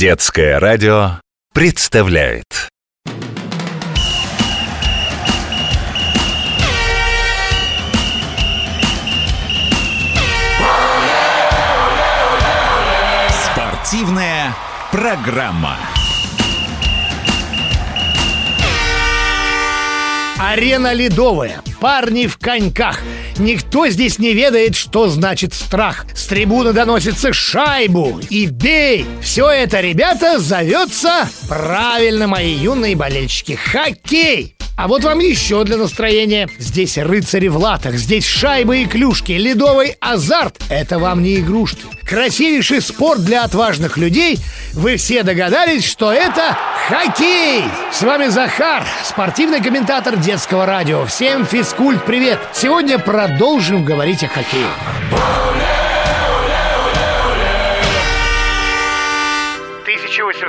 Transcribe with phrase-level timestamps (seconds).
[0.00, 1.20] Детское радио
[1.52, 2.46] представляет
[13.52, 14.56] Спортивная
[14.90, 15.76] программа.
[20.50, 22.98] Арена ледовая, парни в коньках.
[23.38, 26.06] Никто здесь не ведает, что значит страх.
[26.12, 29.06] С трибуны доносится шайбу и бей.
[29.22, 34.56] Все это, ребята, зовется правильно, мои юные болельщики, хоккей.
[34.76, 36.48] А вот вам еще для настроения.
[36.58, 40.56] Здесь рыцари в латах, здесь шайбы и клюшки, ледовый азарт.
[40.68, 41.82] Это вам не игрушки.
[42.08, 44.40] Красивейший спорт для отважных людей.
[44.72, 46.58] Вы все догадались, что это
[46.90, 47.64] хоккей.
[47.92, 51.04] С вами Захар, спортивный комментатор детского радио.
[51.06, 52.40] Всем физкульт привет.
[52.52, 54.66] Сегодня продолжим говорить о хоккее.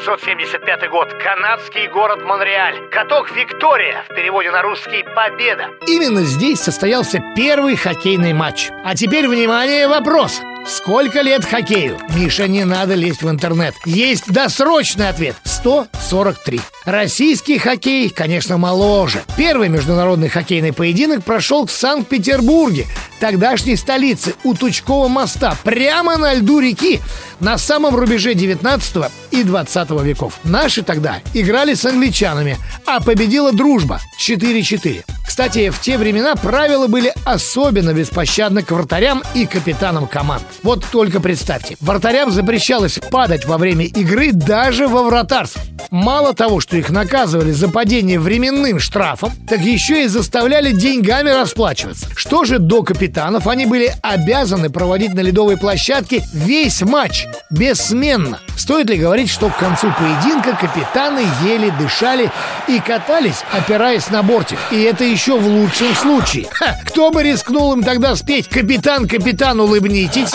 [0.00, 1.12] 1875 год.
[1.22, 2.88] Канадский город Монреаль.
[2.90, 5.68] Каток Виктория, в переводе на русский «Победа».
[5.86, 8.70] Именно здесь состоялся первый хоккейный матч.
[8.84, 10.40] А теперь, внимание, вопрос.
[10.66, 11.98] Сколько лет хоккею?
[12.14, 13.74] Миша, не надо лезть в интернет.
[13.86, 15.34] Есть досрочный ответ.
[15.44, 16.60] 143.
[16.84, 19.22] Российский хоккей, конечно, моложе.
[19.36, 22.86] Первый международный хоккейный поединок прошел в Санкт-Петербурге,
[23.20, 27.00] тогдашней столице, у Тучкового моста, прямо на льду реки,
[27.40, 30.34] на самом рубеже 19 и 20 веков.
[30.44, 35.04] Наши тогда играли с англичанами, а победила дружба 4-4.
[35.30, 40.42] Кстати, в те времена правила были особенно беспощадны к вратарям и капитанам команд.
[40.64, 45.62] Вот только представьте, вратарям запрещалось падать во время игры даже во вратарстве.
[45.90, 52.06] Мало того, что их наказывали за падение временным штрафом, так еще и заставляли деньгами расплачиваться.
[52.14, 58.38] Что же до капитанов, они были обязаны проводить на ледовой площадке весь матч, бессменно.
[58.56, 62.30] Стоит ли говорить, что к концу поединка капитаны еле дышали
[62.68, 64.58] и катались, опираясь на бортик.
[64.70, 66.46] И это еще в лучшем случае.
[66.52, 70.32] Ха, кто бы рискнул им тогда спеть «Капитан, капитан, улыбнитесь»?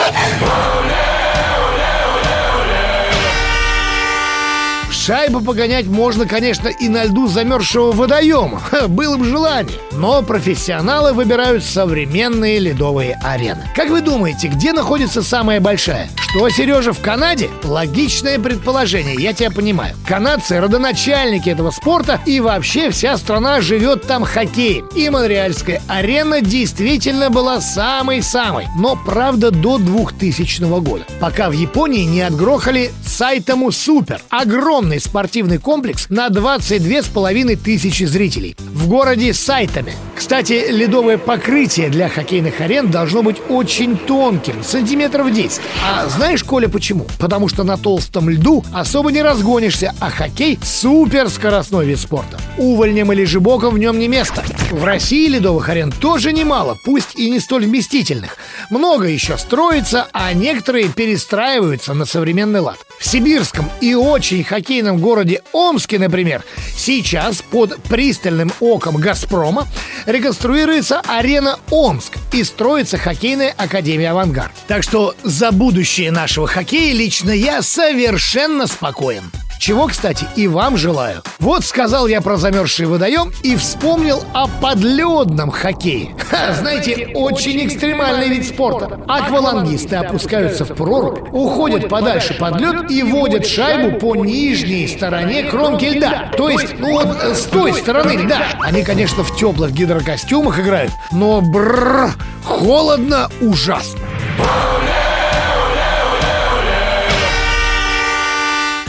[5.05, 8.59] Шайбу погонять можно, конечно, и на льду замерзшего водоема.
[8.59, 9.77] Ха, было бы желание.
[9.91, 13.69] Но профессионалы выбирают современные ледовые арены.
[13.75, 16.09] Как вы думаете, где находится самая большая?
[16.35, 17.49] Что, Сережа, в Канаде?
[17.63, 19.95] Логичное предположение, я тебя понимаю.
[20.05, 24.85] Канадцы– родоначальники этого спорта, и вообще вся страна живет там хоккеем.
[24.87, 28.67] И Монреальская арена действительно была самой-самой.
[28.77, 31.05] Но, правда, до 2000 года.
[31.21, 34.19] Пока в Японии не отгрохали Сайтому Супер.
[34.29, 39.93] Огромный спортивный комплекс на 22 с половиной тысячи зрителей в городе Сайтами.
[40.15, 45.61] Кстати, ледовое покрытие для хоккейных арен должно быть очень тонким, сантиметров 10.
[45.83, 47.05] А знаешь, Коля, почему?
[47.19, 52.39] Потому что на толстом льду особо не разгонишься, а хоккей– суперскоростной вид спорта.
[52.57, 54.43] Увольнем или жибоком в нем не место.
[54.71, 58.37] В России ледовых арен тоже немало, пусть и не столь вместительных.
[58.71, 62.77] Много еще строится, а некоторые перестраиваются на современный лад.
[62.99, 66.43] В сибирском и очень хоккейном городе Омске, например,
[66.77, 69.67] сейчас под пристальным оком «Газпрома»
[70.05, 74.53] реконструируется арена Омск и строится хоккейная академия «Авангард».
[74.67, 79.31] Так что за будущее нашего хоккея лично я совершенно спокоен.
[79.59, 81.23] Чего, кстати, и вам желаю.
[81.39, 86.15] Вот сказал я про замерзший водоем и вспомнил о подледном хоккее.
[86.29, 88.99] Ха, знаете, очень экстремальный вид спорта.
[89.07, 95.85] Аквалангисты опускаются в прорубь, уходят подальше под лед и водят шайбу по нижней стороне кромки
[95.85, 96.31] льда.
[96.37, 98.43] То есть, ну вот э, с той стороны льда.
[98.59, 102.11] Они, конечно, в теплых гидрокостюмах играют, но бррр,
[102.43, 103.99] холодно ужасно.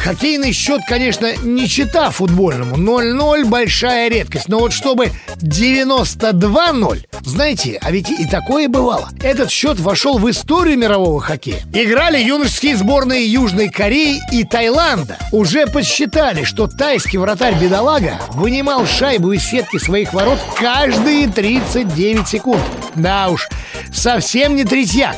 [0.07, 2.77] Хоккейный счет, конечно, не чита футбольному.
[2.77, 4.47] 0-0 большая редкость.
[4.47, 9.09] Но вот чтобы 92-0, знаете, а ведь и такое бывало.
[9.21, 11.61] Этот счет вошел в историю мирового хоккея.
[11.73, 15.19] Играли юношеские сборные Южной Кореи и Таиланда.
[15.33, 22.63] Уже подсчитали, что тайский вратарь Бедолага вынимал шайбу из сетки своих ворот каждые 39 секунд.
[22.95, 23.49] Да уж,
[23.93, 25.17] совсем не третьяк.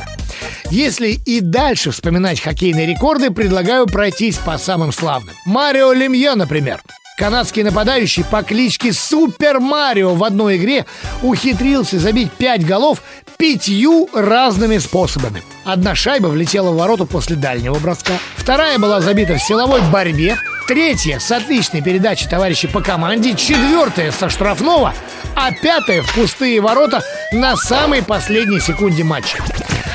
[0.71, 5.35] Если и дальше вспоминать хоккейные рекорды, предлагаю пройтись по самым славным.
[5.45, 6.81] Марио Лемье, например.
[7.17, 10.85] Канадский нападающий по кличке Супер Марио в одной игре
[11.21, 13.01] ухитрился забить 5 голов
[13.37, 15.43] пятью разными способами.
[15.65, 20.37] Одна шайба влетела в ворота после дальнего броска, вторая была забита в силовой борьбе,
[20.67, 24.93] третья с отличной передачей товарища по команде, четвертая со штрафного,
[25.35, 27.01] а пятая в пустые ворота
[27.33, 29.39] на самой последней секунде матча.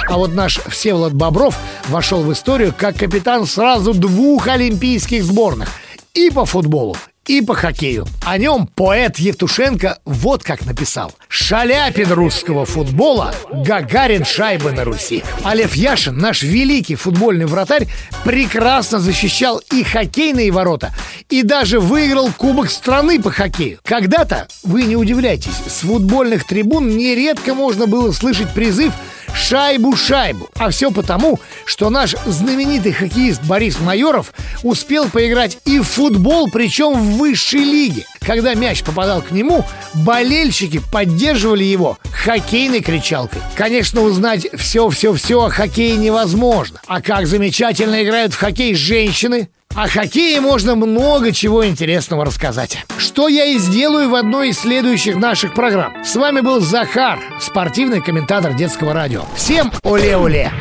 [0.08, 1.58] А вот наш Всеволод Бобров
[1.88, 5.70] вошел в историю как капитан сразу двух олимпийских сборных
[6.12, 6.96] и по футболу,
[7.26, 8.06] и по хоккею.
[8.24, 11.12] О нем поэт Евтушенко вот как написал.
[11.28, 15.24] Шаляпин русского футбола, Гагарин шайбы на Руси.
[15.42, 17.88] А Яшин, наш великий футбольный вратарь,
[18.24, 20.94] прекрасно защищал и хоккейные ворота,
[21.30, 23.78] и даже выиграл Кубок страны по хоккею.
[23.84, 28.92] Когда-то, вы не удивляйтесь, с футбольных трибун нередко можно было слышать призыв
[29.34, 30.48] шайбу-шайбу.
[30.56, 34.32] А все потому, что наш знаменитый хоккеист Борис Майоров
[34.62, 38.06] успел поиграть и в футбол, причем в высшей лиге.
[38.20, 43.42] Когда мяч попадал к нему, болельщики поддерживали его хоккейной кричалкой.
[43.54, 46.80] Конечно, узнать все-все-все о хоккее невозможно.
[46.87, 52.85] А как замечательно играют в хоккей женщины, о хоккее можно много чего интересного рассказать.
[52.97, 56.05] Что я и сделаю в одной из следующих наших программ.
[56.05, 59.25] С вами был Захар, спортивный комментатор детского радио.
[59.35, 60.53] Всем оле-оле!